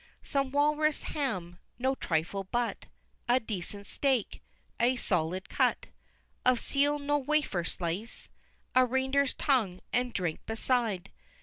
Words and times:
XVIII. 0.01 0.19
Some 0.31 0.51
walrus 0.51 1.03
ham 1.03 1.59
no 1.77 1.93
trifle 1.93 2.45
but 2.45 2.87
A 3.29 3.39
decent 3.39 3.85
steak 3.85 4.41
a 4.79 4.95
solid 4.95 5.47
cut 5.47 5.89
Of 6.43 6.59
seal 6.59 6.97
no 6.97 7.19
wafer 7.19 7.63
slice! 7.63 8.31
A 8.73 8.83
reindeer's 8.83 9.35
tongue 9.35 9.79
and 9.93 10.11
drink 10.11 10.43
beside! 10.47 11.11